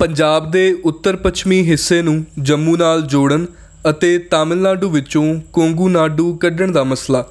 ਪੰਜਾਬ 0.00 0.50
ਦੇ 0.50 0.62
ਉੱਤਰ 0.84 1.16
ਪੱਛਮੀ 1.16 1.60
ਹਿੱਸੇ 1.68 2.00
ਨੂੰ 2.02 2.24
ਜੰਮੂ 2.38 2.76
ਨਾਲ 2.76 3.02
ਜੋੜਨ 3.02 3.46
ਅਤੇ 3.90 4.16
ਤਾਮਿਲਨਾਡੂ 4.30 4.88
ਵਿੱਚੋਂ 4.90 5.22
ਕੋਂਗੂ 5.52 5.88
ਕੱਢਣ 6.36 6.72
ਦਾ 6.72 6.82
ਮਸਲਾ, 6.84 7.24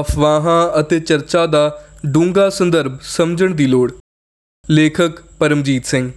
ਅਫਵਾਹਾਂ 0.00 0.80
ਅਤੇ 0.80 1.00
ਚਰਚਾ 1.00 1.44
ਦਾ 1.46 1.62
ਡੂੰਘਾ 2.06 2.48
ਸੰਦਰਭ 2.48 2.98
ਸਮਝਣ 3.02 3.54
ਦੀ 3.54 3.66
ਲੋੜ। 3.66 3.90
ਲੇਖਕ 4.64 5.20
ਪਰਮਜੀਤ 5.38 5.86
ਸਿੰਘ। 5.86 6.10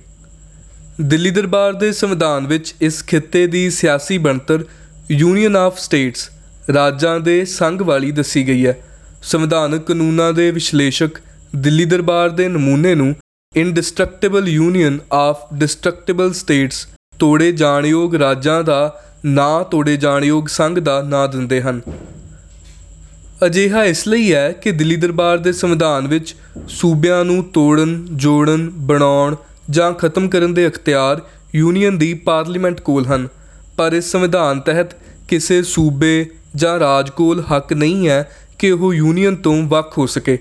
ਦਿੱਲੀ 1.01 1.29
ਦਰਬਾਰ 1.29 1.73
ਦੇ 1.73 1.91
ਸੰਵਿਧਾਨ 1.91 2.47
ਵਿੱਚ 2.47 2.73
ਇਸ 2.81 3.03
ਖਿੱਤੇ 3.03 3.45
ਦੀ 3.47 3.69
ਸਿਆਸੀ 3.69 4.17
ਬਣਤਰ 4.17 4.65
ਯੂਨੀਅਨ 5.11 5.55
ਆਫ 5.55 5.79
ਸਟੇਟਸ 5.79 6.29
ਰਾਜਾਂ 6.73 7.19
ਦੇ 7.19 7.43
ਸੰਘ 7.45 7.81
ਵਾਲੀ 7.83 8.11
ਦੱਸੀ 8.11 8.47
ਗਈ 8.47 8.65
ਹੈ। 8.65 8.77
ਸੰਵਿਧਾਨਕ 9.23 9.87
ਕਾਨੂੰਨਾਂ 9.87 10.31
ਦੇ 10.33 10.51
ਵਿਸ਼ਲੇਸ਼ਕ 10.51 11.19
ਦਿੱਲੀ 11.55 11.85
ਦਰਬਾਰ 11.85 12.29
ਦੇ 12.29 12.47
ਨਮੂਨੇ 12.47 12.95
ਨੂੰ 12.95 13.15
indestructible 13.55 14.47
union 14.47 14.97
of 15.13 15.37
destructible 15.53 16.33
states 16.33 16.87
ਤੋੜੇ 17.19 17.51
ਜਾਣਯੋਗ 17.51 18.15
ਰਾਜਾਂ 18.15 18.63
ਦਾ 18.63 19.03
ਨਾਂ 19.25 19.63
ਤੋੜੇ 19.63 19.95
ਜਾਣਯੋਗ 19.97 20.47
ਸੰਘ 20.47 20.79
ਦਾ 20.79 21.01
ਨਾਂ 21.01 21.27
ਦਿੰਦੇ 21.27 21.61
ਹਨ। 21.61 21.81
ਅਜਿਹਾ 23.45 23.83
ਇਸ 23.83 24.07
ਲਈ 24.07 24.33
ਹੈ 24.33 24.51
ਕਿ 24.51 24.71
ਦਿੱਲੀ 24.71 24.95
ਦਰਬਾਰ 24.95 25.37
ਦੇ 25.37 25.53
ਸੰਵਿਧਾਨ 25.53 26.07
ਵਿੱਚ 26.07 26.35
ਸੂਬਿਆਂ 26.67 27.23
ਨੂੰ 27.25 27.43
ਤੋੜਨ, 27.43 28.05
ਜੋੜਨ, 28.11 28.69
ਬਣਾਉਣ 28.69 29.35
ਜਾਂ 29.69 29.91
ਖਤਮ 29.93 30.29
ਕਰਨ 30.29 30.53
ਦੇ 30.53 30.67
ਅਖਤਿਆਰ 30.67 31.21
ਯੂਨੀਅਨ 31.55 31.97
ਦੀ 31.97 32.13
ਪਾਰਲੀਮੈਂਟ 32.13 32.81
ਕੋਲ 32.81 33.05
ਹਨ, 33.05 33.27
ਪਰ 33.77 33.93
ਇਸ 33.93 34.11
ਸੰਵਿਧਾਨ 34.11 34.59
ਤਹਿਤ 34.59 34.95
ਕਿਸੇ 35.29 35.61
ਸੂਬੇ 35.63 36.25
ਜਾਂ 36.55 36.77
ਰਾਜ 36.79 37.09
ਕੋਲ 37.09 37.43
ਹੱਕ 37.51 37.73
ਨਹੀਂ 37.73 38.07
ਹੈ 38.09 38.23
ਕਿ 38.59 38.71
ਉਹ 38.71 38.93
ਯੂਨੀਅਨ 38.93 39.35
ਤੋਂ 39.35 39.61
ਵੱਖ 39.65 39.97
ਹੋ 39.97 40.05
ਸਕੇ। 40.07 40.37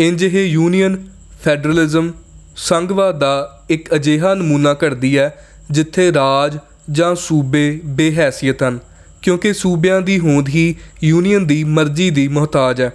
ਇੰਜ 0.00 0.24
ਇਹ 0.24 0.44
ਯੂਨੀਅਨ 0.46 1.02
ਫੈਡਰਲਿਜ਼ਮ 1.42 2.12
ਸੰਘਵਾਦ 2.58 3.18
ਦਾ 3.18 3.64
ਇੱਕ 3.70 3.94
ਅਜਿਹਾ 3.94 4.34
ਨਮੂਨਾ 4.34 4.74
ਘੜਦੀ 4.74 5.16
ਹੈ, 5.18 5.46
ਜਿੱਥੇ 5.70 6.12
ਰਾਜ 6.12 6.58
ਜਾਂ 6.90 7.14
ਸੂਬੇ 7.14 7.80
ਬੇਹੈਸੀਅਤ 7.84 8.62
ਹਨ, 8.62 8.78
ਕਿਉਂਕਿ 9.22 9.52
ਸੂਬਿਆਂ 9.52 10.00
ਦੀ 10.00 10.18
ਹੋਂਦ 10.18 10.48
ਹੀ 10.48 10.74
ਯੂਨੀਅਨ 11.04 11.46
ਦੀ 11.46 11.62
ਮਰਜ਼ੀ 11.64 12.10
ਦੀ 12.10 12.26
ਮੁਹਤਾਜ 12.28 12.80
ਹੈ। 12.80 12.92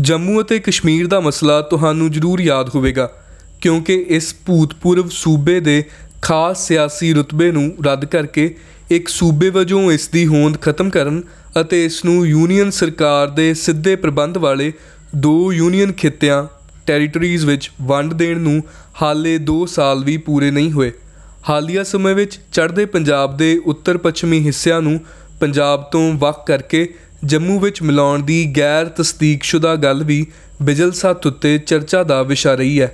ਜੰਮੂ 0.00 0.40
ਅਤੇ 0.42 0.58
ਕਸ਼ਮੀਰ 0.58 1.06
ਦਾ 1.06 1.20
ਮਸਲਾ 1.20 1.60
ਤੁਹਾਨੂੰ 1.60 2.10
ਜ਼ਰੂਰ 2.10 2.40
ਯਾਦ 2.40 2.68
ਹੋਵੇਗਾ, 2.74 3.10
ਕਿਉਂਕਿ 3.60 3.94
ਇਸ 4.08 4.34
ਭੂਤਪੂਰਵ 4.46 5.08
ਸੂਬੇ 5.08 5.58
ਦੇ 5.60 5.82
ਖਾਸ 6.22 6.66
ਸਿਆਸੀ 6.66 7.12
ਰੁਤਬੇ 7.12 7.50
ਨੂੰ 7.52 7.72
ਰੱਦ 7.84 8.04
ਕਰਕੇ 8.04 8.54
ਇੱਕ 8.90 9.08
ਸੂਬੇ 9.08 9.50
ਵਜੋਂ 9.50 9.90
ਇਸ 9.92 10.08
ਦੀ 10.08 10.26
ਹੋਂਦ 10.26 10.60
ਖਤਮ 10.60 10.90
ਕਰਨ 10.90 11.22
ਅਤੇ 11.60 11.84
ਇਸ 11.84 12.04
ਨੂੰ 12.04 12.26
ਯੂਨੀਅਨ 12.26 12.70
ਸਰਕਾਰ 12.70 13.28
ਦੇ 13.30 13.52
ਸਿੱਧੇ 13.54 13.96
ਪ੍ਰਬੰਧ 13.96 14.38
ਵਾਲੇ 14.38 14.72
ਦੋ 15.16 15.52
ਯੂਨੀਅਨ 15.52 15.92
ਖਿੱਤਿਆਂ 15.92 16.46
ਟੈਰੀਟਰੀਜ਼ 16.88 17.44
ਵਿੱਚ 17.46 17.70
ਵੰਡ 17.82 18.12
ਦੇਣ 18.14 18.38
ਨੂੰ 18.40 18.62
ਹਾਲੇ 19.02 19.38
2 19.50 19.58
ਸਾਲ 19.68 20.04
ਵੀ 20.04 20.16
ਪੂਰੇ 20.16 20.50
ਨਹੀਂ 20.50 20.72
ਹੋਏ। 20.72 20.92
ਹਾਲੀਆ 21.48 21.82
ਸਮੇਂ 21.84 22.14
ਵਿੱਚ 22.14 22.38
ਚੜ੍ਹਦੇ 22.52 22.84
ਪੰਜਾਬ 22.86 23.36
ਦੇ 23.36 23.56
ਉੱਤਰ 23.66 23.98
ਪੱਛਮੀ 23.98 24.40
ਹਿੱਸਿਆਂ 24.46 24.80
ਨੂੰ 24.82 25.00
ਪੰਜਾਬ 25.40 25.82
ਤੋਂ 25.92 26.12
ਵੱਖ 26.14 26.46
ਕਰਕੇ 26.46 26.86
ਜੰਮੂ 27.24 27.58
ਵਿੱਚ 27.60 27.82
ਮਿਲਾਉਣ 27.82 28.22
ਦੀ 28.22 28.44
ਗੈਰ 28.56 28.88
ਤਸਦੀਕਸ਼ੁਦਾ 28.96 29.74
ਗੱਲ 29.76 30.04
ਵੀ 30.04 30.26
ਬਿਜਲ 30.62 30.92
ਸੱਤ 30.92 31.26
ਉੱਤੇ 31.26 31.58
ਚਰਚਾ 31.58 32.02
ਦਾ 32.02 32.22
ਵਿਸ਼ਾ 32.22 32.54
ਰਹੀ 32.54 32.80
ਹੈ। 32.80 32.90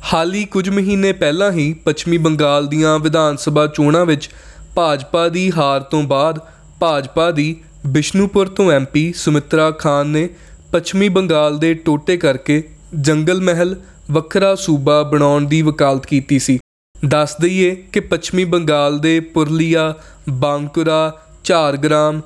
ਹਾਲੀ 0.00 0.44
ਕੁਝ 0.44 0.68
ਮਹੀਨੇ 0.68 1.12
ਪਹਿਲਾਂ 1.12 1.50
ਹੀ 1.52 1.72
ਪੱਛਮੀ 1.84 2.18
ਬੰਗਾਲ 2.18 2.66
ਦੀਆਂ 2.66 2.98
ਵਿਧਾਨ 2.98 3.36
ਸਭਾ 3.36 3.66
ਚੋਣਾਂ 3.66 4.06
ਵਿੱਚ 4.06 4.28
ਭਾਜਪਾ 4.74 5.28
ਦੀ 5.28 5.50
ਹਾਰ 5.56 5.80
ਤੋਂ 5.80 6.02
ਬਾਅਦ 6.02 6.38
ਭਾਜਪਾ 6.80 7.30
ਦੀ 7.30 7.54
ਬਿਸ਼ਨੂਪੁਰ 7.86 8.48
ਤੋਂ 8.48 8.70
ਐਮਪੀ 8.72 9.12
ਸੁਮਿਤਰਾ 9.16 9.70
ਖਾਨ 9.70 10.06
ਨੇ 10.06 10.28
ਪੱਛਮੀ 10.72 11.08
ਬੰਗਾਲ 11.08 11.58
ਦੇ 11.58 11.72
ਟੋਟੇ 11.74 12.16
ਕਰਕੇ 12.16 12.62
ਜੰਗਲ 13.00 13.40
ਮਹਿਲ 13.40 13.74
ਵੱਖਰਾ 14.10 14.54
ਸੂਬਾ 14.54 15.02
ਬਣਾਉਣ 15.02 15.46
ਦੀ 15.46 15.60
ਵਕਾਲਤ 15.62 16.06
ਕੀਤੀ 16.06 16.38
ਸੀ। 16.38 16.58
ਦੱਸ 16.96 17.34
ਦਈਏ 17.40 17.74
ਕਿ 17.92 18.00
ਪੱਛਮੀ 18.00 18.44
ਬੰਗਾਲ 18.44 18.98
ਦੇ 18.98 19.18
ਪੁਰਲੀਆ, 19.34 19.94
ਬਾਂਕੁਰਾ, 20.30 21.20
ਝਾਰਗ੍ਰਾਮ 21.44 22.20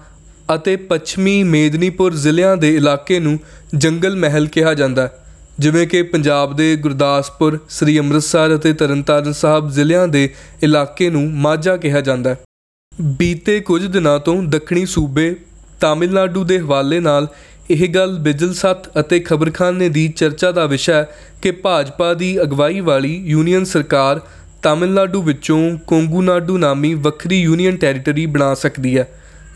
ਅਤੇ 0.54 0.76
ਪੱਛਮੀ 0.76 1.42
ਮੇਦਨੀਪੁਰ 1.42 2.14
ਜ਼ਿਲ੍ਹਿਆਂ 2.14 2.56
ਦੇ 2.56 2.74
ਇਲਾਕੇ 2.76 3.18
ਨੂੰ 3.20 3.38
ਜੰਗਲ 3.74 4.16
ਮਹਿਲ 4.16 4.46
ਕਿਹਾ 4.46 4.74
ਜਾਂਦਾ 4.74 5.02
ਹੈ, 5.02 5.24
ਜਿਵੇਂ 5.58 5.86
ਕਿ 5.86 6.02
ਪੰਜਾਬ 6.04 6.56
ਦੇ 6.56 6.74
ਗੁਰਦਾਸਪੁਰ, 6.76 7.58
ਸ੍ਰੀ 7.68 7.98
ਅੰਮ੍ਰਿਤਸਰ 7.98 8.54
ਅਤੇ 8.56 8.72
ਤਰਨਤਾਰਨ 8.72 9.32
ਸਾਹਿਬ 9.32 9.70
ਜ਼ਿਲ੍ਹਿਆਂ 9.70 10.06
ਦੇ 10.08 10.28
ਇਲਾਕੇ 10.62 11.10
ਨੂੰ 11.10 11.30
ਮਾਝਾ 11.32 11.76
ਕਿਹਾ 11.76 12.00
ਜਾਂਦਾ 12.00 12.30
ਹੈ। 12.30 12.38
ਬੀਤੇ 13.18 13.60
ਕੁਝ 13.60 13.84
ਦਿਨਾਂ 13.86 14.18
ਤੋਂ 14.18 14.42
ਦੱਖਣੀ 14.42 14.86
ਸੂਬੇ 14.86 15.34
ਤਾਮਿਲਨਾਡੂ 15.80 16.44
ਦੇ 16.44 16.58
ਹਵਾਲੇ 16.58 17.00
ਨਾਲ 17.00 17.26
ਇਹ 17.70 17.88
ਗੱਲ 17.88 18.18
ਬਿਜਲ 18.18 18.52
ਸੱਤ 18.54 19.00
ਅਤੇ 19.00 19.18
ਖਬਰਖਾਨੇ 19.20 19.88
ਦੀ 19.88 20.08
ਚਰਚਾ 20.08 20.50
ਦਾ 20.52 20.66
ਵਿਸ਼ਾ 20.66 20.94
ਹੈ 20.94 21.08
ਕਿ 21.42 21.50
ਭਾਜਪਾ 21.50 22.14
ਦੀ 22.14 22.40
ਅਗਵਾਈ 22.42 22.80
ਵਾਲੀ 22.80 23.14
ਯੂਨੀਅਨ 23.26 23.64
ਸਰਕਾਰ 23.64 24.20
ਤਾਮਿਲਨਾਡੂ 24.62 25.22
ਵਿੱਚੋਂ 25.22 25.78
ਕੋਂਗੂਨਾਡੂ 25.86 26.58
ਨਾਮੀ 26.58 26.94
ਵੱਖਰੀ 26.94 27.40
ਯੂਨੀਅਨ 27.40 27.76
ਟੈਰੀਟਰੀ 27.76 28.26
ਬਣਾ 28.26 28.54
ਸਕਦੀ 28.54 28.96
ਹੈ। 28.98 29.08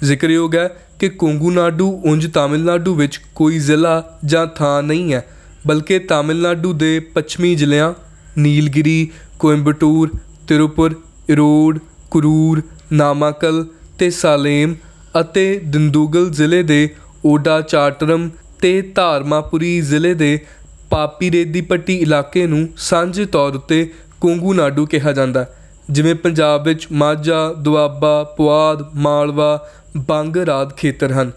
ਜ਼ਿਕਰਯੋਗ 0.02 0.54
ਹੈ 0.54 0.68
ਕਿ 1.00 1.08
ਕੋਂਗੂਨਾਡੂ 1.08 1.88
ਉਂਝ 2.04 2.26
ਤਾਮਿਲਨਾਡੂ 2.26 2.94
ਵਿੱਚ 2.94 3.20
ਕੋਈ 3.34 3.58
ਜ਼ਿਲ੍ਹਾ 3.58 4.18
ਜਾਂ 4.24 4.46
ਥਾਂ 4.46 4.82
ਨਹੀਂ 4.82 5.12
ਹੈ, 5.12 5.24
ਬਲਕਿ 5.66 5.98
ਤਾਮਿਲਨਾਡੂ 5.98 6.72
ਦੇ 6.72 6.98
ਪੱਛਮੀ 7.00 7.54
ਜ਼ਿਲ੍ਹਿਆਂ 7.54 7.92
ਨੀਲਗਿਰੀ, 8.38 9.08
ਕੋਇੰਬਟੂਰ, 9.38 10.10
ਤਿਰੂਪੁਰ 10.48 10.94
ਇਰੋਡ 11.28 11.78
ਕਰੂਰ, 12.10 12.62
ਨਾਮਾਕਲ 12.92 13.66
ਤੇ 13.98 14.10
ਸਾਲੇਮ 14.10 14.74
ਅਤੇ 15.20 15.60
ਦਿੰਦੂਗਲ 15.64 16.30
ਜ਼ਿਲ੍ਹੇ 16.30 16.62
ਦੇ 16.62 16.88
ਓਡਾ 17.24 17.60
ਚਾਟਰਮ 17.60 18.28
ਤੇ 18.60 18.80
ਧਾਰਮਾਪੁਰੀ 18.94 19.80
ਜ਼ਿਲ੍ਹੇ 19.80 20.14
ਦੇ 20.14 20.38
ਪਾਪੀਰੇਦੀਪੱਟੀ 20.90 21.96
ਇਲਾਕੇ 21.96 22.46
ਨੂੰ 22.46 22.68
ਸਾਂਝੇ 22.76 23.24
ਤੌਰ 23.24 23.54
ਉੱਤੇ 23.54 23.88
ਕੋਂਗੂਨਾਡੂ 24.20 24.86
ਕਿਹਾ 24.86 25.12
ਜਾਂਦਾ 25.12 25.40
ਹੈ, 25.40 25.54
ਜਿਵੇਂ 25.90 26.14
ਪੰਜਾਬ 26.14 26.64
ਵਿੱਚ 26.64 26.86
ਮਾਝਾ, 26.92 27.52
ਦੁਆਬਾ, 27.52 28.22
ਪੁਆਧ, 28.36 28.82
ਮਾਲਵਾ, 28.96 29.68
ਬੰਗ 29.98 30.36
ਆਦਿ 30.50 30.74
ਖੇਤਰ 30.76 31.12
ਹਨ। 31.12 31.30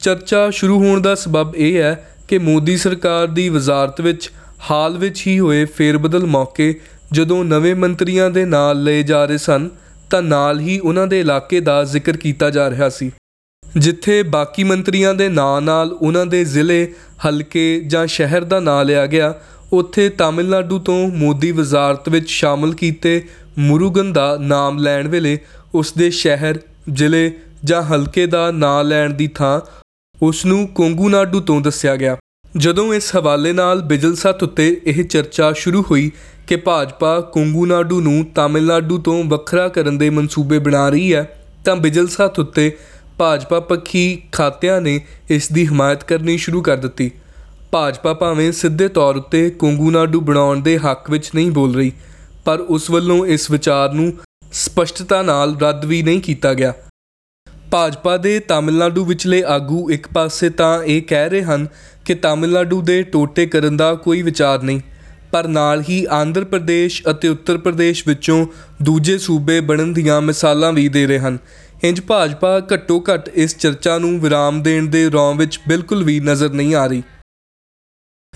ਚਰਚਾ 0.00 0.48
ਸ਼ੁਰੂ 0.50 0.78
ਹੋਣ 0.78 1.00
ਦਾ 1.00 1.14
ਸਬਬ 1.14 1.54
ਇਹ 1.56 1.80
ਹੈ 1.82 1.94
ਕਿ 2.28 2.38
ਮੋਦੀ 2.38 2.76
ਸਰਕਾਰ 2.76 3.26
ਦੀ 3.26 3.48
ਵਜ਼ਾਰਤ 3.48 4.00
ਵਿੱਚ 4.00 4.30
ਹਾਲ 4.70 4.96
ਵਿੱਚ 4.98 5.26
ਹੀ 5.26 5.38
ਹੋਏ 5.38 5.64
ਫੇਰਬਦਲ 5.64 6.26
ਮੌਕੇ 6.26 6.74
ਜਦੋਂ 7.12 7.44
ਨਵੇਂ 7.44 7.74
ਮੰਤਰੀਆਂ 7.76 8.30
ਦੇ 8.30 8.44
ਨਾਲ 8.44 8.82
ਲਏ 8.84 9.02
ਜਾ 9.02 9.24
ਰਹੇ 9.24 9.38
ਸਨ, 9.38 9.68
ਤਾਂ 10.10 10.22
ਨਾਲ 10.22 10.60
ਹੀ 10.60 10.78
ਉਹਨਾਂ 10.78 11.06
ਦੇ 11.06 11.20
ਇਲਾਕੇ 11.20 11.60
ਦਾ 11.60 11.82
ਜ਼ਿਕਰ 11.84 12.16
ਕੀਤਾ 12.16 12.50
ਜਾ 12.50 12.70
ਰਿਹਾ 12.70 12.88
ਸੀ। 12.88 13.10
ਜਿੱਥੇ 13.78 14.22
ਬਾਕੀ 14.22 14.64
ਮੰਤਰੀਆਂ 14.64 15.14
ਦੇ 15.14 15.28
ਨਾਂ 15.28 15.60
ਨਾਲ 15.60 15.92
ਉਹਨਾਂ 15.92 16.26
ਦੇ 16.26 16.44
ਜ਼ਿਲ੍ਹੇ 16.44 16.92
ਹਲਕੇ 17.28 17.82
ਜਾਂ 17.86 18.06
ਸ਼ਹਿਰ 18.06 18.44
ਦਾ 18.44 18.60
ਨਾਂ 18.60 18.84
ਲਿਆ 18.84 19.06
ਗਿਆ, 19.06 19.34
ਉੱਥੇ 19.72 20.08
ਤਾਮਿਲਨਾਡੂ 20.08 20.78
ਤੋਂ 20.78 21.08
ਮੋਦੀ 21.08 21.52
ਵਜ਼ਾਰਤ 21.52 22.08
ਵਿੱਚ 22.08 22.28
ਸ਼ਾਮਲ 22.30 22.74
ਕੀਤੇ 22.74 23.24
ਮੁਰੂਗਨ 23.58 24.12
ਦਾ 24.12 24.36
ਨਾਮ 24.40 24.78
ਲੈਣ 24.78 25.08
ਵੇਲੇ 25.08 25.38
ਉਸ 25.74 25.92
ਦੇ 25.98 26.10
ਸ਼ਹਿਰ, 26.10 26.60
ਜ਼ਿਲ੍ਹੇ 26.92 27.32
ਜਾਂ 27.64 27.82
ਹਲਕੇ 27.82 28.26
ਦਾ 28.26 28.50
ਨਾਂ 28.50 28.84
ਲੈਣ 28.84 29.10
ਦੀ 29.10 29.26
ਥਾਂ 29.26 29.60
ਉਸ 30.22 30.44
ਨੂੰ 30.46 30.68
ਕੋਂਗੂਨਾਡੂ 30.68 31.40
ਤੋਂ 31.40 31.60
ਦੱਸਿਆ 31.60 31.96
ਗਿਆ। 31.96 32.16
ਜਦੋਂ 32.56 32.94
ਇਸ 32.94 33.16
ਹਵਾਲੇ 33.16 33.52
ਨਾਲ 33.52 33.82
ਬਿਜਲ 33.82 34.14
ਸੱਤ 34.14 34.42
ਉੱਤੇ 34.42 34.80
ਇਹ 34.84 35.04
ਚਰਚਾ 35.04 35.52
ਸ਼ੁਰੂ 35.52 35.84
ਹੋਈ 35.90 36.10
ਕਿ 36.46 36.56
ਭਾਜਪਾ 36.56 37.20
ਕੋਂਗੂਨਾਡੂ 37.20 38.00
ਨੂੰ 38.00 38.24
ਤਾਮਿਲਨਾਡੂ 38.34 38.98
ਤੋਂ 38.98 39.24
ਵੱਖਰਾ 39.24 39.68
ਕਰਨ 39.68 39.98
ਦੇ 39.98 40.10
ਮਨਸੂਬੇ 40.10 40.58
ਬਣਾ 40.58 40.88
ਰਹੀ 40.88 41.14
ਹੈ, 41.14 41.42
ਤਾਂ 41.64 41.76
ਬਿਜਲ 41.76 42.08
ਸੱਤ 42.08 42.38
ਉੱਤੇ 42.38 42.76
ਭਾਜਪਾ 43.22 43.58
ਪੱਖੀ 43.60 44.22
ਖਾਤਿਆਂ 44.32 44.80
ਨੇ 44.80 45.00
ਇਸ 45.30 45.50
ਦੀ 45.52 45.64
ਹਮਾਇਤ 45.66 46.02
ਕਰਨੀ 46.04 46.36
ਸ਼ੁਰੂ 46.38 46.62
ਕਰ 46.62 46.76
ਦਿੱਤੀ। 46.76 47.10
ਭਾਜਪਾ 47.72 48.14
ਭਾਵੇਂ 48.14 48.50
ਸਿੱਧੇ 48.52 48.88
ਤੌਰ 48.88 49.16
ਉੱਤੇ 49.16 49.50
ਕੋਂਗੂਨਾਡੂ 49.50 50.20
ਬਣਾਉਣ 50.20 50.60
ਦੇ 50.60 50.76
ਹੱਕ 50.78 51.10
ਵਿੱਚ 51.10 51.30
ਨਹੀਂ 51.34 51.50
ਬੋਲ 51.50 51.74
ਰਹੀ, 51.74 51.92
ਪਰ 52.44 52.60
ਉਸ 52.60 52.90
ਵੱਲੋਂ 52.90 53.26
ਇਸ 53.26 53.50
ਵਿਚਾਰ 53.50 53.92
ਨੂੰ 53.92 54.12
ਸਪਸ਼ਟਤਾ 54.52 55.22
ਨਾਲ 55.22 55.56
ਰੱਦ 55.60 55.84
ਵੀ 55.84 56.02
ਨਹੀਂ 56.02 56.20
ਕੀਤਾ 56.20 56.54
ਗਿਆ। 56.54 56.72
ਭਾਜਪਾ 57.70 58.16
ਦੇ 58.16 58.38
ਤਾਮਿਲਨਾਡੂ 58.40 59.04
ਵਿਚਲੇ 59.04 59.42
ਆਗੂ 59.48 59.88
ਇੱਕ 59.90 60.08
ਪਾਸੇ 60.14 60.50
ਤਾਂ 60.50 60.72
ਇਹ 60.84 61.02
ਕਹਿ 61.02 61.28
ਰਹੇ 61.28 61.42
ਹਨ 61.42 61.66
ਕਿ 62.04 62.14
ਤਾਮਿਲਨਾਡੂ 62.16 62.82
ਦੇ 62.82 63.02
ਟੋਟੇ 63.02 63.46
ਕਰਨ 63.46 63.76
ਦਾ 63.76 63.94
ਕੋਈ 63.94 64.22
ਵਿਚਾਰ 64.22 64.62
ਨਹੀਂ, 64.62 64.80
ਪਰ 65.32 65.48
ਨਾਲ 65.48 65.82
ਹੀ 65.88 66.04
ਆਂਧਰ 66.12 66.44
ਪ੍ਰਦੇਸ਼ 66.44 67.02
ਅਤੇ 67.10 67.28
ਉੱਤਰ 67.28 67.58
ਪ੍ਰਦੇਸ਼ 67.58 68.06
ਵਿੱਚੋਂ 68.08 68.46
ਦੂਜੇ 68.82 69.18
ਸੂਬੇ 69.18 69.60
ਬਣਨ 69.62 69.92
ਦੀਆਂ 69.92 70.20
ਮਿਸਾਲਾਂ 70.20 70.72
ਵੀ 70.72 70.88
ਦੇ 70.88 71.06
ਰਹੇ 71.06 71.18
ਹਨ। 71.18 71.38
ਇੰਜ 71.84 72.00
ਭਾਜਪਾ 72.00 72.60
ਘੱਟੋ 72.72 73.04
ਘੱਟ 73.12 73.28
ਇਸ 73.28 73.56
ਚਰਚਾ 73.58 73.98
ਨੂੰ 73.98 74.20
ਵਿਰਾਮ 74.20 74.62
ਦੇਣ 74.62 74.86
ਦੇ 74.86 75.10
ਰੌਂ 75.10 75.34
ਵਿੱਚ 75.34 75.60
ਬਿਲਕੁਲ 75.68 76.04
ਵੀ 76.04 76.20
ਨਜ਼ਰ 76.20 76.50
ਨਹੀਂ 76.50 76.74
ਆ 76.74 76.86
ਰਹੀ। 76.86 77.02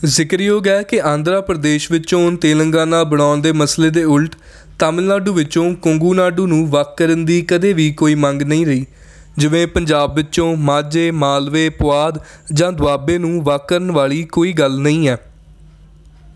ਜ਼ਿਕਰਯੋਗ 0.04 0.68
ਹੈ 0.68 0.82
ਕਿ 0.82 1.00
ਆਂਧਰਾ 1.00 1.40
ਪ੍ਰਦੇਸ਼ 1.40 1.92
ਵਿੱਚੋਂ 1.92 2.32
ਤੇਲੰਗਾਨਾ 2.32 3.04
ਬਣਾਉਣ 3.04 3.40
ਦੇ 3.40 3.52
ਮਸਲੇ 3.52 3.90
ਦੇ 3.90 4.04
ਉਲਟ 4.04 4.34
ਤਾਮਿਲਨਾਡੂ 4.78 5.32
ਵਿੱਚੋਂ 5.32 5.74
ਕੋਂਗੂਨਾਡੂ 5.74 6.46
ਨੂੰ 6.46 6.70
ਵੱਖ 6.70 6.96
ਕਰਨ 6.96 7.24
ਦੀ 7.24 7.42
ਕਦੇ 7.42 7.72
ਵੀ 7.72 7.92
ਕੋਈ 7.92 8.14
ਮੰਗ 8.14 8.42
ਨਹੀਂ 8.42 8.66
ਰਹੀ। 8.66 8.86
ਜਿਵੇਂ 9.38 9.66
ਪੰਜਾਬ 9.66 10.14
ਵਿੱਚੋਂ 10.14 10.56
ਮਾਝੇ, 10.56 11.10
ਮਾਲਵੇ, 11.10 11.68
ਪੁਆਧ 11.68 12.18
ਜਾਂ 12.52 12.72
ਦੁਆਬੇ 12.72 13.18
ਨੂੰ 13.18 13.42
ਵੱਖ 13.42 13.68
ਕਰਨ 13.68 13.90
ਵਾਲੀ 13.90 14.24
ਕੋਈ 14.24 14.52
ਗੱਲ 14.52 14.78
ਨਹੀਂ 14.80 15.08
ਹੈ। 15.08 15.16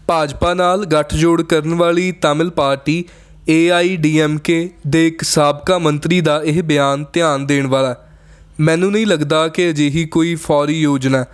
ਭਾਜਪਾ 0.06 0.54
ਨਾਲ 0.54 0.84
ਗੱਠਜੋੜ 0.84 1.42
ਕਰਨ 1.42 1.74
ਵਾਲੀ 1.74 2.12
ਤਾਮਿਲ 2.12 2.50
ਪਾਰਟੀ 2.50 3.04
ਏਆਈਡੀਐਮਕੇ 3.50 4.70
ਦੇ 4.86 5.06
ਇੱਕ 5.06 5.22
ਸਾਬਕਾ 5.22 5.78
ਮੰਤਰੀ 5.78 6.20
ਦਾ 6.20 6.42
ਇਹ 6.44 6.62
ਬਿਆਨ 6.62 7.04
ਧਿਆਨ 7.12 7.46
ਦੇਣ 7.46 7.66
ਵਾਲਾ 7.66 7.96
ਮੈਨੂੰ 8.60 8.92
ਨਹੀਂ 8.92 9.06
ਲੱਗਦਾ 9.06 9.48
ਕਿ 9.48 9.70
ਅਜਿਹੀ 9.70 10.04
ਕੋਈ 10.04 10.34
ਫੌਰੀ 10.34 10.80
ਯੋਜਨਾ 10.80 11.24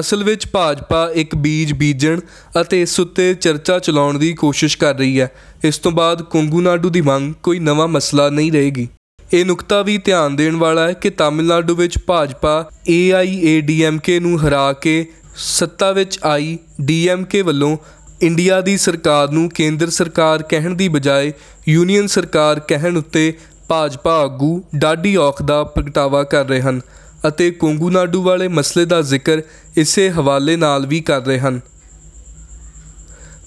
ਅਸਲ 0.00 0.24
ਵਿੱਚ 0.24 0.46
ਭਾਜਪਾ 0.46 1.10
ਇੱਕ 1.14 1.34
ਬੀਜ 1.34 1.72
ਬੀਜਣ 1.72 2.20
ਅਤੇ 2.60 2.82
ਇਸ 2.82 3.00
ਉੱਤੇ 3.00 3.34
ਚਰਚਾ 3.34 3.78
ਚਲਾਉਣ 3.78 4.18
ਦੀ 4.18 4.32
ਕੋਸ਼ਿਸ਼ 4.32 4.78
ਕਰ 4.78 4.94
ਰਹੀ 4.94 5.20
ਹੈ। 5.20 5.30
ਇਸ 5.64 5.78
ਤੋਂ 5.78 5.92
ਬਾਅਦ 5.92 6.22
ਕੋਂਗੂ 6.22 6.60
ਨਾਡੂ 6.60 6.90
ਦੀ 6.90 7.00
ਮੰਗ 7.00 7.34
ਕੋਈ 7.42 7.58
ਨਵਾਂ 7.58 7.88
ਮਸਲਾ 7.88 8.30
ਨਹੀਂ 8.30 8.52
ਰਹੇਗੀ। 8.52 8.88
ਇਹ 9.32 9.44
ਨੁਕਤਾ 9.44 9.82
ਵੀ 9.82 9.98
ਧਿਆਨ 9.98 10.36
ਦੇਣ 10.36 10.56
ਵਾਲਾ 10.56 10.88
ਹੈ 10.88 10.92
ਕਿ 10.92 11.10
ਤਾਮਿਲਨਾਡੂ 11.10 11.74
ਵਿੱਚ 11.74 11.98
ਭਾਜਪਾ 11.98 12.70
AIADMK 12.90 14.20
ਨੂੰ 14.20 14.48
ਹਰਾ 14.48 14.72
ਕੇ 14.72 15.06
ਸੱਤਾ 15.36 15.92
ਵਿੱਚ 15.92 16.18
ਆਈ 16.24 16.58
DMK 16.82 17.42
ਵੱਲੋਂ 17.44 17.76
ਇੰਡੀਆ 18.22 18.60
ਦੀ 18.60 18.76
ਸਰਕਾਰ 18.76 19.30
ਨੂੰ 19.30 19.48
ਕੇਂਦਰ 19.48 19.90
ਸਰਕਾਰ 19.90 20.42
ਕਹਿਣ 20.42 20.74
ਦੀ 20.74 20.88
ਬਜਾਏ 20.88 21.32
ਯੂਨੀਅਨ 21.68 22.06
ਸਰਕਾਰ 22.06 22.60
ਕਹਿਣ 22.60 22.96
ਉੱਤੇ 22.96 23.32
ਭਾਜਪਾ 23.68 24.20
ਆਗੂ 24.20 24.64
ਡਾਢੀ 24.76 25.16
ਔਖ 25.16 25.42
ਦਾ 25.42 25.64
ਪ੍ਰਗਟਾਵਾ 25.64 26.22
ਕਰ 26.22 26.44
ਰਹੇ 26.44 26.60
ਹਨ 26.60 26.80
ਅਤੇ 27.28 27.50
ਕੋਂਗੂ 27.50 27.90
ਨਾਡੂ 27.90 28.22
ਵਾਲੇ 28.22 28.48
ਮਸਲੇ 28.48 28.84
ਦਾ 28.84 29.02
ਜ਼ਿਕਰ 29.02 29.42
ਇਸੇ 29.76 30.10
ਹਵਾਲੇ 30.10 30.56
ਨਾਲ 30.56 30.86
ਵੀ 30.86 31.00
ਕਰ 31.00 31.20
ਰਹੇ 31.20 31.38
ਹਨ। 31.38 31.60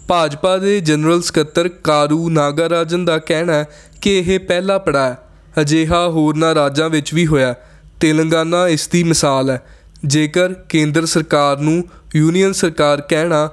ਭਾਜਪਾ 0.07 0.57
ਦੇ 0.57 0.79
ਜਨਰਲ 0.79 1.21
ਸਕੱਤਰ 1.21 1.69
ਕਾਰੂ 1.69 2.29
ਨਾਗਾਰਾਜਨ 2.29 3.05
ਦਾ 3.05 3.17
ਕਹਿਣਾ 3.17 3.53
ਹੈ 3.53 3.67
ਕਿ 4.01 4.17
ਇਹ 4.19 4.39
ਪਹਿਲਾ 4.39 4.77
ਪੜਾਅ 4.77 5.09
ਹੈ, 5.09 5.17
ਅਜਿਹਾ 5.61 6.07
ਹੋਰਨਾਂ 6.09 6.55
ਰਾਜਾਂ 6.55 6.89
ਵਿੱਚ 6.89 7.13
ਵੀ 7.13 7.27
ਹੋਇਆ। 7.27 7.55
ਤੇਲੰਗਾਨਾ 7.99 8.67
ਇਸ 8.67 8.87
ਦੀ 8.87 9.03
ਮਿਸਾਲ 9.03 9.49
ਹੈ। 9.49 9.61
ਜੇਕਰ 10.05 10.53
ਕੇਂਦਰ 10.53 11.05
ਸਰਕਾਰ 11.05 11.57
ਨੂੰ 11.57 11.83
ਯੂਨੀਅਨ 12.15 12.53
ਸਰਕਾਰ 12.53 13.01
ਕਹਿਣਾ 13.01 13.49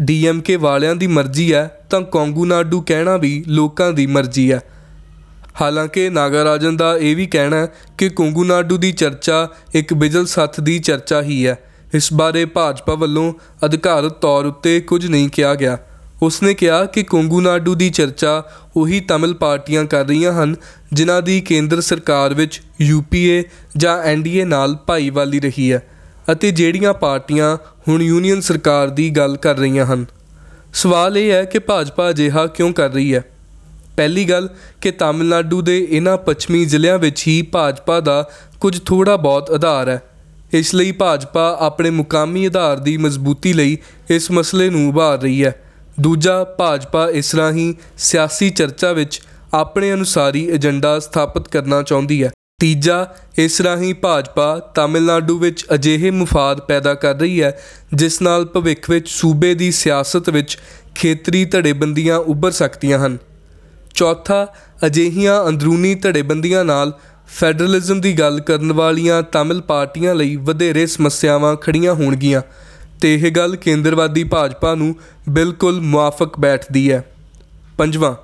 ਡੀਐਮਕੇ 0.00 0.56
ਵਾਲਿਆਂ 0.56 0.96
ਦੀ 0.96 1.06
ਮਰਜ਼ੀ 1.06 1.54
ਹੈ, 1.54 1.80
ਤਾਂ 1.90 2.00
ਕੋਂਗੂ 2.00 2.44
ਨਾਡੂ 2.44 2.80
ਕਹਿਣਾ 2.80 3.16
ਵੀ 3.16 3.44
ਲੋਕਾਂ 3.48 3.92
ਦੀ 3.92 4.06
ਮਰਜ਼ੀ 4.06 4.52
ਹੈ। 4.52 4.60
ਹਾਲਾਂਕਿ 5.60 6.08
ਨਾਗਾਰਾਜਨ 6.08 6.76
ਦਾ 6.76 6.96
ਇਹ 6.96 7.16
ਵੀ 7.16 7.26
ਕਹਿਣਾ 7.26 7.56
ਹੈ 7.56 7.68
ਕਿ 7.98 8.08
ਕੋਂਗੂ 8.08 8.44
ਨਾਡੂ 8.44 8.76
ਦੀ 8.76 8.92
ਚਰਚਾ 8.92 9.48
ਇੱਕ 9.74 9.94
ਬਿਜਲ 9.94 10.26
ਸੱਥ 10.26 10.60
ਦੀ 10.60 10.78
ਚਰਚਾ 10.78 11.22
ਹੀ 11.22 11.46
ਹੈ। 11.46 11.58
ਇਸ 11.94 12.12
ਬਾਰੇ 12.12 12.44
ਭਾਜਪਾ 12.44 12.94
ਵੱਲੋਂ 12.94 13.32
ਅਧਿਕਾਰਤ 13.64 14.12
ਤੌਰ 14.12 14.44
ਉੱਤੇ 14.44 14.80
ਕੁਝ 14.80 15.06
ਨਹੀਂ 15.06 15.28
ਕਿਹਾ 15.28 15.54
ਗਿਆ। 15.54 15.78
ਉਸਨੇ 16.22 16.54
ਕਿਹਾ 16.54 16.84
ਕਿ 16.84 17.02
ਕੋਂਗੂ 17.02 17.40
ਨਾਡੂ 17.40 17.74
ਦੀ 17.74 17.90
ਚਰਚਾ 17.90 18.44
ਉਹੀ 18.76 19.00
ਤਮਿਲ 19.00 19.34
ਪਾਰਟੀਆਂ 19.34 19.84
ਕਰ 19.84 20.04
ਰਹੀਆਂ 20.04 20.32
ਹਨ, 20.32 20.54
ਜਿਨ੍ਹਾਂ 20.92 21.22
ਦੀ 21.22 21.40
ਕੇਂਦਰ 21.40 21.80
ਸਰਕਾਰ 21.80 22.34
ਵਿੱਚ 22.34 22.62
ਯੂਪੀਏ 22.80 23.44
ਜਾਂ 23.76 23.98
ਐਨਡੀਏ 23.98 24.44
ਨਾਲ 24.44 24.74
ਭਾਈਵਾਲੀ 24.74 25.40
ਰਹੀ 25.40 25.72
ਹੈ। 25.72 25.82
ਅਤੇ 26.32 26.50
ਜਿਹੜੀਆਂ 26.50 26.94
ਪਾਰਟੀਆਂ 26.94 27.56
ਹੁਣ 27.88 28.02
ਯੂਨੀਅਨ 28.02 28.40
ਸਰਕਾਰ 28.40 28.88
ਦੀ 28.88 29.10
ਗੱਲ 29.10 29.36
ਕਰ 29.36 29.56
ਰਹੀਆਂ 29.56 29.86
ਹਨ। 29.86 30.06
ਸਵਾਲ 30.74 31.18
ਇਹ 31.18 31.30
ਹੈ 31.30 31.44
ਕਿ 31.44 31.58
ਭਾਜਪਾ 31.58 32.10
ਅਜਿਹਾ 32.10 32.46
ਕਿਉਂ 32.46 32.72
ਕਰ 32.72 32.90
ਰਹੀ 32.90 33.14
ਹੈ? 33.14 33.24
ਪਹਿਲੀ 33.96 34.24
ਗੱਲ 34.24 34.48
ਕਿ 34.82 34.90
ਤਾਮਿਲਨਾਡੂ 34.90 35.62
ਦੇ 35.62 35.86
ਇਹਨਾਂ 35.90 36.16
ਪੱਛਮੀ 36.16 36.64
ਜ਼ਿਲ੍ਹਿਆਂ 36.64 36.98
ਵਿੱਚ 36.98 37.26
ਹੀ 37.26 37.42
ਭਾਜਪਾ 37.42 38.00
ਦਾ 38.00 38.30
ਕੁਝ 38.60 38.80
ਥੋੜਾ 38.84 39.16
ਬਹੁਤ 39.16 39.50
ਆਧਾਰ 39.50 39.88
ਹੈ। 39.88 40.02
ਇਸ 40.52 40.74
ਲਈ 40.74 40.92
ਭਾਜਪਾ 40.92 41.56
ਆਪਣੇ 41.60 41.90
ਮੁਕਾਮੀ 41.90 42.44
ਆਧਾਰ 42.46 42.76
ਦੀ 42.76 42.96
ਮਜ਼ਬੂਤੀ 42.96 43.52
ਲਈ 43.52 43.78
ਇਸ 44.10 44.30
ਮਸਲੇ 44.30 44.70
ਨੂੰ 44.70 44.88
ਉਭਾਰ 44.88 45.22
ਰਹੀ 45.22 45.44
ਹੈ। 45.44 45.62
ਦੂਜਾ, 46.00 46.44
ਭਾਜਪਾ 46.44 47.10
ਇਸ 47.10 47.34
ਰਾਹੀਂ 47.34 47.74
ਸਿਆਸੀ 47.98 48.50
ਚਰਚਾ 48.50 48.92
ਵਿੱਚ 48.92 49.20
ਆਪਣੇ 49.54 49.92
ਅਨੁਸਾਰੀ 49.92 50.48
ਏਜੰਡਾ 50.48 50.98
ਸਥਾਪਿਤ 50.98 51.48
ਕਰਨਾ 51.48 51.82
ਚਾਹੁੰਦੀ 51.82 52.24
ਹੈ। 52.24 52.30
ਤੀਜਾ, 52.62 53.14
ਇਸ 53.38 53.60
ਰਾਹੀਂ 53.60 53.94
ਭਾਜਪਾ 53.94 54.58
ਤਾਮਿਲਨਾਡੂ 54.74 55.38
ਵਿੱਚ 55.38 55.64
ਅਜਿਹੇ 55.74 56.10
ਮਫਾਦ 56.10 56.60
ਪੈਦਾ 56.60 56.94
ਕਰ 56.94 57.14
ਰਹੀ 57.14 57.42
ਹੈ, 57.42 57.58
ਜਿਸ 57.94 58.22
ਨਾਲ 58.22 58.44
ਭਵਿੱਖ 58.44 58.90
ਵਿੱਚ 58.90 59.08
ਸੂਬੇ 59.08 59.54
ਦੀ 59.54 59.70
ਸਿਆਸਤ 59.72 60.30
ਵਿੱਚ 60.30 60.58
ਖੇਤਰੀ 60.94 61.44
ਧੜੇਬੰਦੀਆਂ 61.44 62.16
ਉੱਭਰ 62.18 62.50
ਸਕਦੀਆਂ 62.50 62.98
ਹਨ। 62.98 63.18
ਚੌਥਾ, 63.94 64.46
ਅਜਿਹੀਆਂ 64.86 65.48
ਅੰਦਰੂਨੀ 65.48 65.94
ਧੜੇਬੰਦੀਆਂ 65.94 66.64
ਨਾਲ 66.64 66.92
ਫੈਡਰਲਿਜ਼ਮ 67.28 68.00
ਦੀ 68.00 68.12
ਗੱਲ 68.18 68.40
ਕਰਨ 68.40 68.72
ਵਾਲੀਆਂ 68.72 69.22
ਤਾਮਿਲ 69.22 69.60
ਪਾਰਟੀਆਂ 69.60 70.14
ਲਈ 70.14 70.36
ਵਧੇਰੇ 70.36 70.86
ਸਮੱਸਿਆਵਾਂ 70.86 71.56
ਖੜੀਆਂ 71.56 71.94
ਹੋਣਗੀਆਂ 71.94 72.42
ਤੇ 73.00 73.14
ਇਹ 73.14 73.30
ਗੱਲ 73.30 73.56
ਕੇਂਦਰਵਾਦੀ 73.56 74.24
ਭਾਜਪਾ 74.24 74.74
ਨੂੰ 74.74 74.94
ਬਿਲਕੁਲ 75.28 75.80
ਮੁਆਫਕ 75.80 76.38
ਬੈਠਦੀ 76.40 76.90
ਹੈ। 76.92 77.04
ਪੰਜਵਾਂ, 77.78 78.14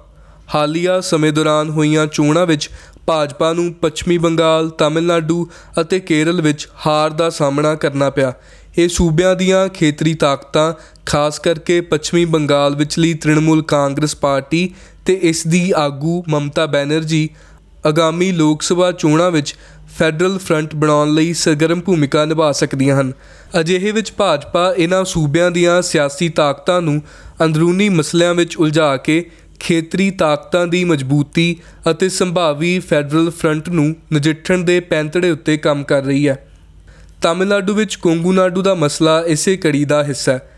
ਹਾਲੀਆ 0.54 1.00
ਸਮੇਂ 1.00 1.32
ਦੌਰਾਨ 1.32 1.70
ਹੋਈਆਂ 1.70 2.06
ਚੋਣਾਂ 2.06 2.46
ਵਿੱਚ 2.46 2.70
ਭਾਜਪਾ 3.06 3.52
ਨੂੰ 3.52 3.72
ਪੱਛਮੀ 3.72 4.18
ਬੰਗਾਲ, 4.18 4.70
ਤਾਮਿਲਨਾਡੂ 4.70 5.48
ਅਤੇ 5.80 6.00
ਕੇਰਲ 6.00 6.40
ਵਿੱਚ 6.42 6.68
ਹਾਰ 6.86 7.10
ਦਾ 7.10 7.30
ਸਾਹਮਣਾ 7.30 7.74
ਕਰਨਾ 7.74 8.10
ਪਿਆ। 8.10 8.32
ਇਹ 8.78 8.88
ਸੂਬਿਆਂ 8.88 9.34
ਦੀਆਂ 9.36 9.68
ਖੇਤਰੀ 9.68 10.14
ਤਾਕਤਾਂ, 10.14 10.72
ਖਾਸ 11.06 11.38
ਕਰਕੇ 11.38 11.80
ਪੱਛਮੀ 11.80 12.24
ਬੰਗਾਲ 12.24 12.76
ਵਿਚਲੀ 12.76 13.14
ਤ੍ਰਿਣਮੂਲ 13.14 13.62
ਕਾਂਗਰਸ 13.62 14.16
ਪਾਰਟੀ 14.16 14.70
ਤੇ 15.06 15.18
ਇਸ 15.22 15.46
ਦੀ 15.46 15.72
ਆਗੂ 15.76 16.24
ਮਮਤਾ 16.28 16.66
ਬੈਨਰਜੀ 16.66 17.28
ਆਗਾਮੀ 17.86 18.32
ਲੋਕ 18.32 18.62
ਸਭਾ 18.62 18.92
ਚੋਣਾਂ 18.92 19.30
ਵਿੱਚ 19.30 19.54
ਫੈਡਰਲ 19.98 20.38
ਫਰੰਟ 20.38 20.74
ਬਣਾਉਣ 20.74 21.12
ਲਈ 21.14 21.32
ਸਰਗਰਮ 21.32 21.80
ਭੂਮਿਕਾ 21.80 22.24
ਨਿਭਾ 22.24 22.52
ਸਕਦੀਆਂ 22.52 23.00
ਹਨ। 23.00 23.12
ਅਜਿਹੇ 23.60 23.90
ਵਿੱਚ 23.92 24.12
ਭਾਜਪਾ 24.12 24.74
ਇਹਨਾਂ 24.76 25.04
ਸੂਬਿਆਂ 25.04 25.50
ਦੀਆਂ 25.50 25.82
ਸਿਆਸੀ 25.82 26.28
ਤਾਕਤਾਂ 26.28 26.80
ਨੂੰ 26.82 27.02
ਅੰਦਰੂਨੀ 27.44 27.88
ਮਸਲਿਆਂ 27.88 28.34
ਵਿੱਚ 28.34 28.56
ਉਲਝਾ 28.56 28.96
ਕੇ 28.96 29.30
ਖੇਤਰੀ 29.60 30.10
ਤਾਕਤਾਂ 30.10 30.66
ਦੀ 30.66 30.84
ਮਜ਼ਬੂਤੀ 30.84 31.56
ਅਤੇ 31.90 32.08
ਸੰਭਾਵੀ 32.08 32.78
ਫੈਡਰਲ 32.78 33.30
ਫਰੰਟ 33.30 33.68
ਨੂੰ 33.68 33.96
ਨਜਿੱਠਣ 34.14 34.58
ਦੇ 34.58 34.80
ਪੈਂਤੜੇ 34.80 35.30
ਉੱਤੇ 35.30 35.56
ਕੰਮ 35.56 35.84
ਕਰ 35.84 36.02
ਰਹੀ 36.02 36.28
ਹੈ। 36.28 36.48
ਤਾਮਿਲਨਾਡੂ 37.22 37.74
ਵਿੱਚ 37.74 37.94
ਕੋਂਗੂ 37.94 38.32
ਨਾਡੂ 38.32 38.62
ਦਾ 38.62 38.74
ਮਸਲਾ 38.74 39.24
ਇਸੇ 39.26 39.56
ਕੜੀ 39.56 39.84
ਦਾ 39.84 40.04
ਹਿੱਸਾ 40.04 40.32
ਹੈ। 40.32 40.50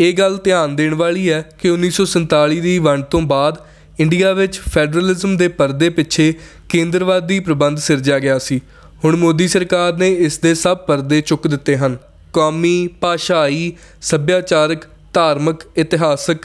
ਇਹ 0.00 0.12
ਗੱਲ 0.12 0.38
ਧਿਆਨ 0.44 0.76
ਦੇਣ 0.76 0.94
ਵਾਲੀ 0.94 1.30
ਹੈ 1.30 1.50
ਕਿ 1.58 1.70
1947 1.70 2.60
ਦੀ 2.60 2.78
ਵੰਡ 2.78 3.04
ਤੋਂ 3.04 3.20
ਬਾਅਦ 3.20 3.56
ਇੰਡੀਆ 4.00 4.32
ਵਿੱਚ 4.32 4.58
ਫੈਡਰਲਿਜ਼ਮ 4.58 5.36
ਦੇ 5.36 5.48
ਪਰਦੇ 5.48 5.90
ਪਿੱਛੇ 5.90 6.34
ਕੇਂਦਰਵਾਦੀ 6.68 7.40
ਪ੍ਰਬੰਧ 7.40 7.78
ਸਿਰਜਿਆ 7.78 8.18
ਗਿਆ 8.18 8.38
ਸੀ। 8.38 8.60
ਹੁਣ 9.04 9.16
ਮੋਦੀ 9.16 9.48
ਸਰਕਾਰ 9.48 9.92
ਨੇ 9.92 10.12
ਇਸ 10.12 10.38
ਦੇ 10.38 10.54
ਸਭ 10.54 10.76
ਪਰਦੇ 10.76 11.20
ਚੁੱਕ 11.20 11.46
ਦਿੱਤੇ 11.46 11.76
ਹਨ। 11.76 11.96
ਕੌਮੀ, 12.32 12.88
ਭਾਸ਼ਾਈ, 13.00 13.72
ਸੱਭਿਆਚਾਰਕ 14.02 14.82
ਧਾਰਮਿਕ, 15.14 15.56
ਇਤਿਹਾਸਕ 15.76 16.36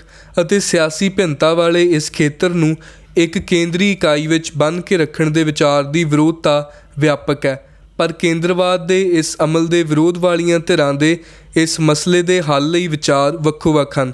ਅਤੇ 0.42 0.60
ਸਿਆਸੀ 0.60 1.10
ਭਿੰਨਤਾ 1.10 1.54
ਵਾਲੇ 1.54 1.84
ਇਸ 1.84 2.12
ਖੇਤਰ 2.12 2.50
ਨੂੰ 2.50 2.78
ਇੱਕ 3.18 3.38
ਕੇਂਦਰੀ 3.38 3.92
ਇਕਾਈ 3.92 4.28
ਵਿੱਚ 4.28 4.52
ਬੰਨ੍ਹ 4.58 4.82
ਕੇ 4.82 4.98
ਰੱਖਣ 4.98 5.30
ਦੇ 5.30 5.44
ਵਿਚਾਰ 5.44 5.84
ਦੀ 5.84 6.04
ਵਿਰੋਧਤਾ 6.04 6.72
ਵਿਆਪਕ 7.00 7.46
ਹੈ। 7.46 7.66
ਪਰ 7.98 8.12
ਕੇਂਦਰਵਾਦ 8.12 8.88
ਦੇ 8.88 9.02
ਇਸ 9.02 9.38
ਅਮਲ 9.44 9.68
ਦੇ 9.68 9.84
ਵਿਰੋਧ 9.84 10.18
ਵਾਲੀਆਂ 10.18 10.60
ਧਿਰਾਂ 10.60 10.94
ਦੇ 10.94 11.18
ਇਸ 11.56 11.80
ਮਸਲੇ 11.80 12.22
ਦੇ 12.22 12.42
ਹੱਲ 12.42 12.72
ਲਈ 12.72 12.88
ਵਿਚਾਰ 12.88 13.38
ਵੱਖੋ-ਵੱਖ 13.38 14.00
ਹਨ। 14.00 14.14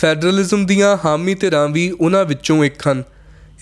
ਫੈਡਰਲਿਜ਼ਮ 0.00 0.66
ਦੀਆਂ 0.66 0.96
ਹਾਮੀ 1.04 1.34
ਧਿਰਾਂ 1.34 1.68
ਵੀ 1.68 1.90
ਉਹਨਾਂ 1.90 2.24
ਵਿੱਚੋਂ 2.24 2.64
ਇੱਕ 2.64 2.88
ਹਨ। 2.88 3.02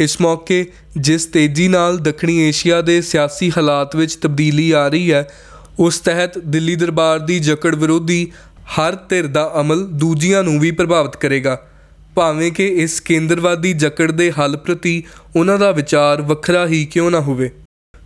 ਇਸ 0.01 0.21
ਮੌਕੇ 0.21 0.67
ਜਿਸ 0.97 1.27
ਤੇਜ਼ੀ 1.27 1.69
ਨਾਲ 1.69 1.99
ਦੱਖਣੀ 1.99 2.39
ਏਸ਼ੀਆ 2.49 2.81
ਦੇ 2.81 3.01
ਸਿਆਸੀ 3.01 3.51
ਹਾਲਾਤ 3.51 3.97
ਵਿੱਚ 3.97 4.15
ਤਬਦੀਲੀ 4.15 4.71
ਆ 4.71 4.89
ਰਹੀ 4.89 5.13
ਹੈ, 5.13 5.29
ਉਸ 5.79 5.99
ਤਹਿਤ 5.99 6.39
ਦਿੱਲੀ 6.39 6.77
ਦਰਬਾਰ 6.77 7.19
ਦੀ 7.19 7.39
ਜਕੜ 7.39 7.75
ਵਿਰੋਧੀ 7.75 8.33
ਹਰ 8.69 8.97
ਧਿਰ 9.09 9.27
ਦਾ 9.27 9.53
ਅਮਲ 9.61 9.87
ਦੂਜੀਆਂ 9.87 10.45
ਨੂੰ 10.45 10.61
ਵੀ 10.61 10.71
ਪ੍ਰਭਾਵਿਤ 10.71 11.17
ਕਰੇਗਾ। 11.17 11.69
ਭਾਵੇਂ 12.15 12.53
ਕਿ 12.53 12.67
ਇਸ 12.67 13.01
ਕੇਂਦਰਵਾਦੀ 13.01 13.73
ਜਕੜ 13.73 14.11
ਦੇ 14.11 14.33
ਹੱਲ 14.33 14.57
ਪ੍ਰਤੀ 14.57 15.03
ਉਹਨਾਂ 15.37 15.59
ਦਾ 15.59 15.71
ਵਿਚਾਰ 15.71 16.23
ਵੱਖਰਾ 16.23 16.67
ਹੀ 16.67 16.87
ਕਿਉਂ 16.87 17.11
ਨਾ 17.11 17.21
ਹੋਵੇ। 17.21 17.51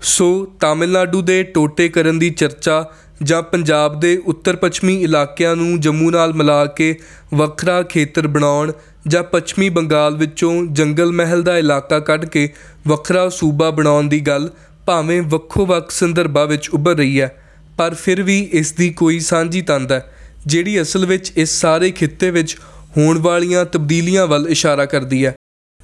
ਸੋ 0.03 0.47
ਤਾਮਿਲਨਾਡੂ 0.61 1.23
ਦੇ 1.23 1.43
ਟੋਟੇ 1.43 1.89
ਕਰਨ 1.89 2.19
ਦੀ 2.19 2.31
ਚਰਚਾ 2.31 2.91
ਜਾਂ 3.23 3.43
ਪੰਜਾਬ 3.43 4.01
ਦੇ 4.01 4.23
ਉੱਤਰ 4.27 4.57
ਪੱਛਮੀ 4.57 5.03
ਇਲਾਕਿਆਂ 5.03 5.57
ਨੂੰ 5.57 5.81
ਜੰਮੂ 5.81 6.11
ਨਾਲ 6.11 6.35
ਮਿਲਾ 6.35 6.67
ਕੇ 6.67 6.99
ਵੱਖਰਾ 7.35 7.83
ਖੇਤਰ 7.83 8.27
ਬਣਾਉਣ 8.27 8.73
ਜਾਂ 9.09 9.23
ਪੱਛਮੀ 9.23 9.69
ਬੰਗਾਲ 9.69 10.17
ਵਿੱਚੋਂ 10.17 10.67
ਜੰਗਲ 10.67 11.13
ਮਹਿਲ 11.13 11.43
ਦਾ 11.43 11.59
ਇਲਾਕਾ 11.59 12.01
ਕੱਢ 12.01 12.25
ਕੇ 12.25 12.53
ਵੱਖਰਾ 12.89 13.29
ਸੂਬਾ 13.29 13.71
ਬਣਾਉਣ 13.71 14.09
ਦੀ 14.09 14.21
ਗੱਲ 14.21 14.51
ਭਾਵੇਂ 14.87 15.23
ਵੱਖੋ-ਵੱਖ 15.23 15.91
ਸੰਦਰਭਾਂ 15.91 16.47
ਵਿੱਚ 16.47 16.69
ਉੱਭਰ 16.69 16.95
ਰਹੀ 16.95 17.21
ਹੈ, 17.21 17.37
ਪਰ 17.79 17.95
ਫਿਰ 17.95 18.23
ਵੀ 18.23 18.49
ਇਸ 18.53 18.73
ਦੀ 18.73 18.91
ਕੋਈ 18.91 19.21
ਸਾਂਝੀ 19.21 19.63
ਤੰਦ 19.63 19.93
ਹੈ। 19.93 20.12
ਜਿਹੜੀ 20.47 20.83
ਅਸਲ 20.83 21.07
ਵਿੱਚ 21.07 21.33
ਇਸ 21.37 21.61
ਸਾਰੇ 21.61 21.91
ਖਿੱਤੇ 21.91 22.31
ਵਿੱਚ 22.31 22.57
ਹੋਣ 22.97 23.19
ਵਾਲੀਆਂ 23.19 23.65
ਤਬਦੀਲੀਆਂ 23.65 24.27
ਵੱਲ 24.27 24.49
ਇਸ਼ਾਰਾ 24.49 24.85
ਕਰਦੀ 24.85 25.27
ਹੈ, 25.27 25.35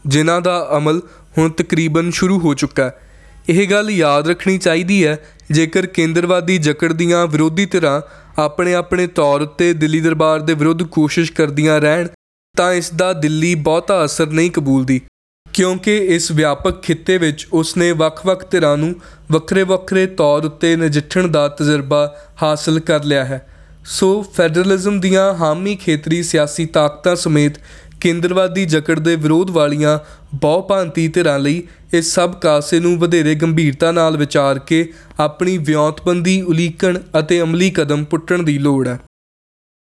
ਜਿਨ੍ਹਾਂ 0.07 0.41
ਦਾ 0.41 0.69
ਅਮਲ 0.77 1.03
ਹੁਣ 1.39 1.51
ਤਕਰੀਬਨ 1.51 2.11
ਸ਼ੁਰੂ 2.11 2.39
ਹੋ 2.39 2.55
ਚੁੱਕਾ 2.55 2.85
ਹੈ। 2.85 3.01
ਇਹ 3.49 3.69
ਗੱਲ 3.69 3.91
ਯਾਦ 3.91 4.29
ਰੱਖਣੀ 4.29 4.59
ਚਾਹੀਦੀ 4.59 5.07
ਹੈ, 5.07 5.19
ਜੇਕਰ 5.51 5.87
ਕੇਂਦਰਵਾਦੀ 5.87 6.59
ਜਕੜ 6.59 6.93
ਦੀਆਂ 6.93 7.27
ਵਿਰੋਧੀ 7.27 7.67
ਧਿਰਾਂ 7.67 8.01
ਆਪਣੇ 8.39 8.75
ਆਪਣੇ 8.75 9.07
ਤੌਰ 9.07 9.41
ਉੱਤੇ 9.41 9.73
ਦਿੱਲੀ 9.73 10.01
ਦਰਬਾਰ 10.01 10.41
ਦੇ 10.41 10.55
ਵਿਰੁੱਧ 10.55 10.83
ਕੋਸ਼ਿਸ਼ 10.83 11.33
ਕਰਦੀਆਂ 11.33 11.81
ਰਹਿਣ, 11.81 12.09
ਤਾਂ 12.57 12.73
ਇਸ 12.73 12.91
ਦਾ 12.91 13.13
ਦਿੱਲੀ 13.13 13.55
ਬਹੁਤਾ 13.55 14.05
ਅਸਰ 14.05 14.27
ਨਹੀਂ 14.27 14.51
ਕਬੂਲਦੀ, 14.51 15.01
ਕਿਉਂਕਿ 15.55 15.97
ਇਸ 15.97 16.31
ਵਿਆਪਕ 16.31 16.83
ਖਿੱਤੇ 16.83 17.19
ਵਿੱਚ 17.19 17.49
ਉਸਨੇ 17.53 17.93
ਵੱਖ-ਵੱਖ 17.93 18.51
ਧਿਰਾਂ 18.51 18.77
ਨੂੰ 18.77 18.95
ਵੱਖਰੇ-ਵੱਖਰੇ 19.33 20.07
ਤੌਰ 20.07 20.45
ਉੱਤੇ 20.45 20.77
ਨਜਿੱਠਣ 20.77 21.29
ਦਾ 21.29 21.49
ਤਜਰਬਾ 21.49 22.17
ਹਾਸਲ 22.43 22.81
ਕਰ 22.81 23.05
ਲਿਆ 23.05 23.25
ਹੈ। 23.25 23.55
ਸੋ 23.85 24.23
ਫੈਡਰਲਿਜ਼ਮ 24.35 25.01
ਦੀਆਂ 25.01 25.33
ਹਾਮੀ 25.35 25.77
ਖੇਤਰੀ 25.77 26.23
ਸਿਆਸੀ 26.23 26.67
ਤਾਕਤਾਂ 26.67 27.17
ਸਮੇਤ 27.17 27.59
ਕੇਂਦਰਵਾਦੀ 28.01 28.65
ਜਕੜ 28.65 28.99
ਦੇ 28.99 29.17
ਵਿਰੋਧ 29.17 29.51
ਵਾਲੀਆਂ 29.51 29.99
ਬਹੁਭਾਂਤੀ 30.35 31.09
ਧਿਰਾਂ 31.09 31.39
ਲਈ 31.39 31.63
ਇਸ 31.95 32.15
ਸਭ 32.15 32.35
ਕਾਸੇ 32.35 32.81
ਨੂੰ 32.81 32.99
ਵਧੇਰੇ 32.99 33.35
ਗੰਭੀਰਤਾ 33.35 33.93
ਨਾਲ 33.93 34.17
ਵਿਚਾਰ 34.17 34.59
ਕੇ 34.59 34.93
ਆਪਣੀ 35.21 35.59
ਵਿਉਂਤਬੰਦੀ, 35.59 36.41
ਉਲੀਕਣ 36.43 36.99
ਅਤੇ 37.19 37.41
ਅਮਲੀ 37.41 37.71
ਕਦਮ 37.71 38.05
ਪੁੱਟਣ 38.05 38.43
ਦੀ 38.43 38.59
ਲੋੜ 38.59 38.89
ਹੈ। 38.89 38.99